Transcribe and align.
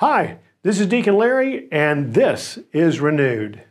Hi, 0.00 0.38
this 0.62 0.78
is 0.78 0.86
Deacon 0.86 1.16
Larry, 1.16 1.66
and 1.72 2.14
this 2.14 2.60
is 2.72 3.00
Renewed. 3.00 3.64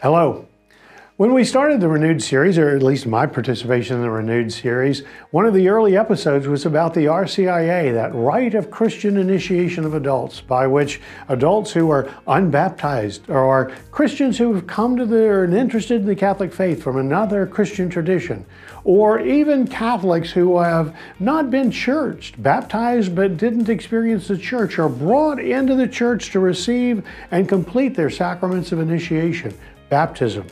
Hello. 0.00 0.46
When 1.22 1.34
we 1.34 1.44
started 1.44 1.80
the 1.80 1.86
Renewed 1.86 2.20
series, 2.20 2.58
or 2.58 2.74
at 2.74 2.82
least 2.82 3.06
my 3.06 3.26
participation 3.26 3.94
in 3.94 4.02
the 4.02 4.10
Renewed 4.10 4.52
series, 4.52 5.04
one 5.30 5.46
of 5.46 5.54
the 5.54 5.68
early 5.68 5.96
episodes 5.96 6.48
was 6.48 6.66
about 6.66 6.94
the 6.94 7.04
RCIA, 7.04 7.94
that 7.94 8.12
rite 8.12 8.54
of 8.54 8.72
Christian 8.72 9.16
initiation 9.16 9.84
of 9.84 9.94
adults, 9.94 10.40
by 10.40 10.66
which 10.66 11.00
adults 11.28 11.70
who 11.70 11.90
are 11.90 12.12
unbaptized 12.26 13.30
or 13.30 13.38
are 13.38 13.70
Christians 13.92 14.36
who 14.36 14.52
have 14.52 14.66
come 14.66 14.96
to 14.96 15.06
the, 15.06 15.44
interested 15.56 16.00
in 16.00 16.08
the 16.08 16.16
Catholic 16.16 16.52
faith 16.52 16.82
from 16.82 16.96
another 16.96 17.46
Christian 17.46 17.88
tradition, 17.88 18.44
or 18.82 19.20
even 19.20 19.68
Catholics 19.68 20.32
who 20.32 20.58
have 20.58 20.92
not 21.20 21.52
been 21.52 21.70
churched, 21.70 22.42
baptized 22.42 23.14
but 23.14 23.36
didn't 23.36 23.68
experience 23.68 24.26
the 24.26 24.36
church, 24.36 24.76
are 24.80 24.88
brought 24.88 25.38
into 25.38 25.76
the 25.76 25.86
church 25.86 26.32
to 26.32 26.40
receive 26.40 27.06
and 27.30 27.48
complete 27.48 27.94
their 27.94 28.10
sacraments 28.10 28.72
of 28.72 28.80
initiation, 28.80 29.56
baptism, 29.88 30.44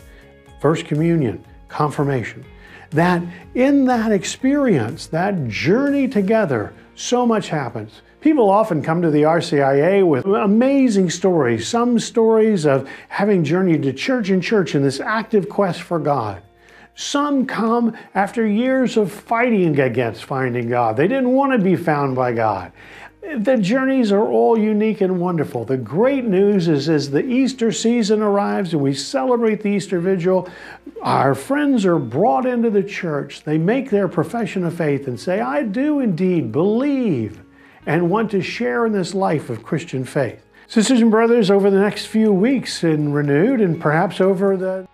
First 0.60 0.84
Communion, 0.84 1.44
confirmation. 1.68 2.44
That 2.90 3.22
in 3.54 3.86
that 3.86 4.12
experience, 4.12 5.06
that 5.08 5.48
journey 5.48 6.06
together, 6.06 6.72
so 6.94 7.26
much 7.26 7.48
happens. 7.48 8.02
People 8.20 8.50
often 8.50 8.82
come 8.82 9.00
to 9.00 9.10
the 9.10 9.22
RCIA 9.22 10.06
with 10.06 10.26
amazing 10.26 11.08
stories, 11.08 11.66
some 11.66 11.98
stories 11.98 12.66
of 12.66 12.86
having 13.08 13.42
journeyed 13.42 13.82
to 13.84 13.94
church 13.94 14.28
and 14.28 14.42
church 14.42 14.74
in 14.74 14.82
this 14.82 15.00
active 15.00 15.48
quest 15.48 15.80
for 15.80 15.98
God. 15.98 16.42
Some 16.94 17.46
come 17.46 17.96
after 18.14 18.46
years 18.46 18.98
of 18.98 19.10
fighting 19.10 19.80
against 19.80 20.24
finding 20.24 20.68
God. 20.68 20.98
They 20.98 21.08
didn't 21.08 21.32
want 21.32 21.52
to 21.52 21.58
be 21.58 21.76
found 21.76 22.14
by 22.14 22.32
God. 22.32 22.72
The 23.22 23.58
journeys 23.58 24.12
are 24.12 24.26
all 24.26 24.58
unique 24.58 25.02
and 25.02 25.20
wonderful. 25.20 25.66
The 25.66 25.76
great 25.76 26.24
news 26.24 26.68
is 26.68 26.88
as 26.88 27.10
the 27.10 27.24
Easter 27.24 27.70
season 27.70 28.22
arrives 28.22 28.72
and 28.72 28.82
we 28.82 28.94
celebrate 28.94 29.62
the 29.62 29.68
Easter 29.68 30.00
Vigil, 30.00 30.48
our 31.02 31.34
friends 31.34 31.84
are 31.84 31.98
brought 31.98 32.46
into 32.46 32.70
the 32.70 32.82
church. 32.82 33.42
They 33.42 33.58
make 33.58 33.90
their 33.90 34.08
profession 34.08 34.64
of 34.64 34.74
faith 34.74 35.06
and 35.06 35.20
say, 35.20 35.40
I 35.40 35.64
do 35.64 36.00
indeed 36.00 36.50
believe 36.50 37.42
and 37.84 38.10
want 38.10 38.30
to 38.30 38.40
share 38.40 38.86
in 38.86 38.92
this 38.92 39.14
life 39.14 39.50
of 39.50 39.62
Christian 39.62 40.04
faith. 40.04 40.46
Sisters 40.66 41.02
and 41.02 41.10
brothers, 41.10 41.50
over 41.50 41.70
the 41.70 41.80
next 41.80 42.06
few 42.06 42.32
weeks 42.32 42.84
in 42.84 43.12
Renewed 43.12 43.60
and 43.60 43.78
perhaps 43.78 44.20
over 44.20 44.56
the 44.56 44.88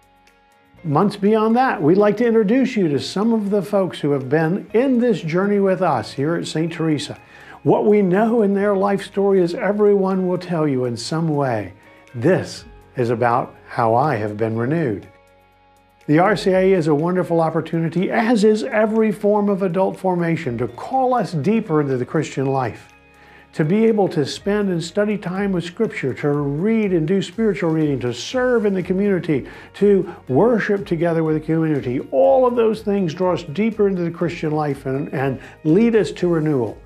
months 0.83 1.17
beyond 1.17 1.55
that, 1.55 1.81
we'd 1.81 1.97
like 1.97 2.17
to 2.17 2.27
introduce 2.27 2.77
you 2.77 2.89
to 2.89 2.99
some 2.99 3.33
of 3.33 3.51
the 3.51 3.63
folks 3.63 4.01
who 4.01 4.11
have 4.11 4.29
been 4.29 4.69
in 4.75 4.99
this 4.99 5.21
journey 5.21 5.61
with 5.61 5.81
us 5.81 6.13
here 6.13 6.35
at 6.35 6.47
St. 6.47 6.73
Theresa. 6.73 7.19
What 7.67 7.85
we 7.85 8.01
know 8.01 8.43
in 8.43 8.55
their 8.55 8.77
life 8.77 9.05
story 9.05 9.41
is 9.41 9.53
everyone 9.53 10.29
will 10.29 10.39
tell 10.39 10.69
you 10.69 10.85
in 10.85 10.97
some 10.97 11.29
way, 11.29 11.73
this 12.15 12.65
is 12.95 13.11
about 13.11 13.57
how 13.67 13.97
I 13.97 14.15
have 14.15 14.37
been 14.37 14.57
renewed. 14.57 15.09
The 16.07 16.19
RCIA 16.19 16.77
is 16.77 16.87
a 16.87 16.95
wonderful 16.95 17.41
opportunity, 17.41 18.09
as 18.09 18.45
is 18.45 18.63
every 18.63 19.11
form 19.11 19.49
of 19.49 19.65
adult 19.65 19.99
formation, 19.99 20.57
to 20.59 20.69
call 20.69 21.13
us 21.13 21.33
deeper 21.33 21.81
into 21.81 21.97
the 21.97 22.07
Christian 22.07 22.47
life. 22.47 22.93
To 23.55 23.65
be 23.65 23.87
able 23.87 24.09
to 24.11 24.25
spend 24.25 24.71
and 24.71 24.85
study 24.85 25.19
time 25.19 25.51
with 25.51 25.65
Scripture, 25.65 26.15
to 26.15 26.31
read 26.31 26.93
and 26.93 27.05
do 27.09 27.21
spiritual 27.21 27.71
reading, 27.71 27.99
to 27.99 28.15
serve 28.15 28.65
in 28.65 28.75
the 28.75 28.83
community, 28.85 29.45
to 29.75 30.15
worship 30.29 30.87
together 30.87 31.25
with 31.25 31.35
the 31.35 31.45
community. 31.45 31.99
All 32.13 32.47
of 32.47 32.55
those 32.55 32.83
things 32.83 33.13
draw 33.13 33.35
us 33.35 33.43
deeper 33.43 33.89
into 33.89 34.03
the 34.03 34.11
Christian 34.13 34.53
life 34.53 34.87
and, 34.87 35.13
and 35.13 35.41
lead 35.65 35.97
us 35.97 36.13
to 36.13 36.29
renewal. 36.29 36.79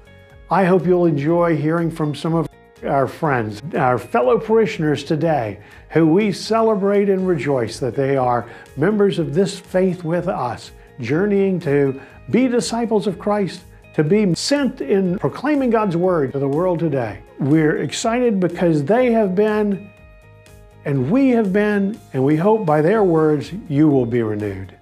I 0.52 0.64
hope 0.64 0.84
you'll 0.84 1.06
enjoy 1.06 1.56
hearing 1.56 1.92
from 1.92 2.12
some 2.12 2.34
of 2.34 2.48
our 2.84 3.06
friends, 3.06 3.62
our 3.76 3.98
fellow 3.98 4.36
parishioners 4.36 5.04
today, 5.04 5.60
who 5.90 6.08
we 6.08 6.32
celebrate 6.32 7.08
and 7.08 7.28
rejoice 7.28 7.78
that 7.78 7.94
they 7.94 8.16
are 8.16 8.48
members 8.76 9.20
of 9.20 9.32
this 9.32 9.60
faith 9.60 10.02
with 10.02 10.26
us, 10.26 10.72
journeying 10.98 11.60
to 11.60 12.00
be 12.30 12.48
disciples 12.48 13.06
of 13.06 13.16
Christ, 13.16 13.60
to 13.94 14.02
be 14.02 14.34
sent 14.34 14.80
in 14.80 15.20
proclaiming 15.20 15.70
God's 15.70 15.96
word 15.96 16.32
to 16.32 16.40
the 16.40 16.48
world 16.48 16.80
today. 16.80 17.20
We're 17.38 17.78
excited 17.78 18.40
because 18.40 18.84
they 18.84 19.12
have 19.12 19.36
been, 19.36 19.88
and 20.84 21.12
we 21.12 21.28
have 21.28 21.52
been, 21.52 21.96
and 22.12 22.24
we 22.24 22.34
hope 22.34 22.66
by 22.66 22.82
their 22.82 23.04
words 23.04 23.52
you 23.68 23.88
will 23.88 24.06
be 24.06 24.22
renewed. 24.24 24.76